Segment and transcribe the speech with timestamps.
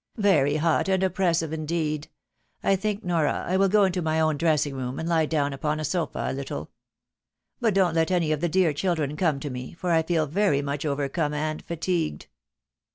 [0.17, 2.07] "Very hot and oppressive indeed—
[2.63, 5.77] ^I tliink, Nora, I will go into my own dressing room, and he down upon
[5.77, 6.71] the sofa a little.
[7.59, 10.63] But don't let any of the dear children come to me, for I feel very
[10.63, 12.25] much overcome and fatigued."